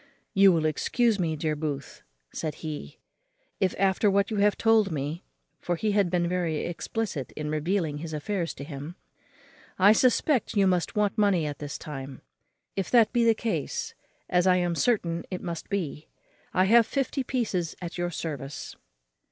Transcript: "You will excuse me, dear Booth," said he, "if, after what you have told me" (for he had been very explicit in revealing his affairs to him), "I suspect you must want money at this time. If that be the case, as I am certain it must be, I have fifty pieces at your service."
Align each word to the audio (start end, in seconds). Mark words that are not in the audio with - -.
"You 0.33 0.51
will 0.51 0.65
excuse 0.65 1.19
me, 1.19 1.35
dear 1.35 1.55
Booth," 1.55 2.01
said 2.33 2.55
he, 2.65 2.97
"if, 3.59 3.75
after 3.77 4.09
what 4.09 4.31
you 4.31 4.37
have 4.37 4.57
told 4.57 4.91
me" 4.91 5.23
(for 5.59 5.75
he 5.75 5.91
had 5.91 6.09
been 6.09 6.27
very 6.27 6.65
explicit 6.65 7.31
in 7.33 7.51
revealing 7.51 7.99
his 7.99 8.11
affairs 8.11 8.55
to 8.55 8.63
him), 8.63 8.95
"I 9.77 9.93
suspect 9.93 10.55
you 10.55 10.65
must 10.65 10.95
want 10.95 11.19
money 11.19 11.45
at 11.45 11.59
this 11.59 11.77
time. 11.77 12.23
If 12.75 12.89
that 12.89 13.13
be 13.13 13.23
the 13.23 13.35
case, 13.35 13.93
as 14.27 14.47
I 14.47 14.55
am 14.55 14.73
certain 14.73 15.23
it 15.29 15.43
must 15.43 15.69
be, 15.69 16.07
I 16.51 16.63
have 16.63 16.87
fifty 16.87 17.23
pieces 17.23 17.75
at 17.79 17.99
your 17.99 18.09
service." 18.09 18.75